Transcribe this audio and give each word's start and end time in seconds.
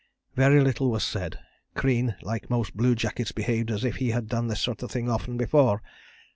"Very 0.35 0.59
little 0.61 0.89
was 0.89 1.03
said. 1.03 1.37
Crean 1.75 2.15
like 2.23 2.49
most 2.49 2.75
bluejackets 2.75 3.31
behaved 3.31 3.69
as 3.69 3.83
if 3.83 3.97
he 3.97 4.09
had 4.09 4.25
done 4.27 4.47
this 4.47 4.59
sort 4.61 4.81
of 4.81 4.89
thing 4.89 5.07
often 5.07 5.37
before. 5.37 5.83